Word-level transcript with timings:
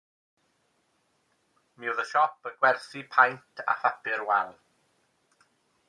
Mi 1.77 1.91
oedd 1.91 2.01
y 2.05 2.05
siop 2.13 2.49
yn 2.51 2.57
gwerthu 2.63 3.05
paent 3.17 3.65
a 3.75 3.79
papur 3.85 4.27
wal. 4.31 4.51